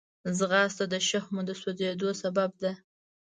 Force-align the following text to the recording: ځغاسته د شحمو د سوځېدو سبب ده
ځغاسته 0.37 0.85
د 0.93 0.95
شحمو 1.07 1.41
د 1.47 1.49
سوځېدو 1.61 2.09
سبب 2.21 2.51
ده 2.63 2.71